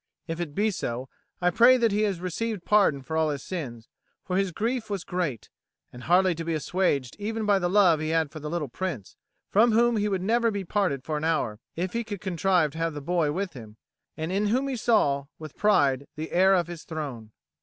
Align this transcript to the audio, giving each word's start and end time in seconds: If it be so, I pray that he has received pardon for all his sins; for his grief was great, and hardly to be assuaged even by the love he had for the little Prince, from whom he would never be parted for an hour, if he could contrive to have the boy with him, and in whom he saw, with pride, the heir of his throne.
If 0.25 0.39
it 0.39 0.55
be 0.55 0.71
so, 0.71 1.09
I 1.41 1.51
pray 1.51 1.77
that 1.77 1.91
he 1.91 2.01
has 2.05 2.19
received 2.19 2.65
pardon 2.65 3.03
for 3.03 3.15
all 3.15 3.29
his 3.29 3.43
sins; 3.43 3.87
for 4.25 4.35
his 4.35 4.51
grief 4.51 4.89
was 4.89 5.03
great, 5.03 5.51
and 5.93 6.01
hardly 6.05 6.33
to 6.33 6.43
be 6.43 6.55
assuaged 6.55 7.15
even 7.19 7.45
by 7.45 7.59
the 7.59 7.69
love 7.69 7.99
he 7.99 8.09
had 8.09 8.31
for 8.31 8.39
the 8.39 8.49
little 8.49 8.67
Prince, 8.67 9.15
from 9.51 9.73
whom 9.73 9.97
he 9.97 10.07
would 10.09 10.23
never 10.23 10.49
be 10.49 10.63
parted 10.65 11.03
for 11.03 11.17
an 11.17 11.23
hour, 11.23 11.59
if 11.75 11.93
he 11.93 12.03
could 12.03 12.19
contrive 12.19 12.71
to 12.71 12.79
have 12.79 12.95
the 12.95 12.99
boy 12.99 13.31
with 13.31 13.53
him, 13.53 13.77
and 14.17 14.31
in 14.31 14.47
whom 14.47 14.67
he 14.69 14.75
saw, 14.75 15.25
with 15.37 15.55
pride, 15.55 16.07
the 16.15 16.31
heir 16.31 16.55
of 16.55 16.65
his 16.65 16.83
throne. 16.83 17.31